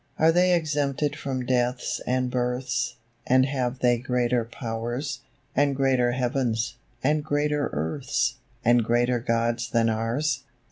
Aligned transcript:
Are 0.17 0.31
they 0.31 0.55
exempted 0.55 1.15
from 1.15 1.45
deaths 1.45 2.01
and 2.07 2.31
births, 2.31 2.95
And 3.27 3.45
have 3.45 3.77
they 3.81 3.99
greater 3.99 4.43
powers, 4.43 5.19
And 5.55 5.75
greater 5.75 6.13
heavens, 6.13 6.77
and 7.03 7.23
greater 7.23 7.69
earths, 7.71 8.37
And 8.65 8.83
greater 8.83 9.19
Gods 9.19 9.69
than 9.69 9.89
ours? 9.89 10.41